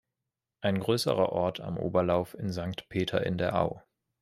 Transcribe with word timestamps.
Ein 0.61 0.79
größerer 0.79 1.31
Ort 1.31 1.59
am 1.59 1.77
Oberlauf 1.77 2.33
ist 2.33 2.53
Sankt 2.55 2.89
Peter 2.89 3.23
in 3.23 3.37
der 3.37 3.55
Au. 3.61 3.83